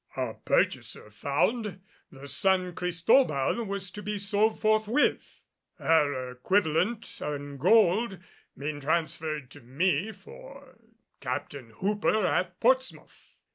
A 0.17 0.33
purchaser 0.33 1.11
found, 1.11 1.79
the 2.11 2.27
San 2.27 2.73
Cristobal 2.73 3.63
was 3.65 3.91
to 3.91 4.01
be 4.01 4.17
sold 4.17 4.59
forthwith, 4.59 5.43
her 5.77 6.31
equivalent 6.31 7.21
in 7.21 7.57
gold 7.57 8.17
being 8.57 8.79
transferred 8.79 9.51
to 9.51 9.61
me 9.61 10.11
for 10.11 10.79
Captain 11.19 11.69
Hooper 11.75 12.25
at 12.25 12.59
Portsmouth. 12.59 13.37